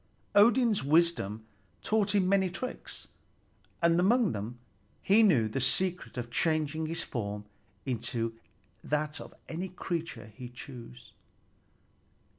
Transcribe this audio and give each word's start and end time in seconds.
Odin's 0.33 0.83
wisdom 0.83 1.45
taught 1.83 2.15
him 2.15 2.27
many 2.27 2.49
tricks, 2.49 3.07
and 3.83 3.99
among 3.99 4.31
them 4.31 4.57
he 5.03 5.21
knew 5.21 5.47
the 5.47 5.61
secret 5.61 6.17
of 6.17 6.31
changing 6.31 6.87
his 6.87 7.03
form 7.03 7.45
into 7.85 8.33
that 8.83 9.21
of 9.21 9.31
any 9.47 9.69
creature 9.69 10.33
he 10.35 10.49
chose. 10.49 11.13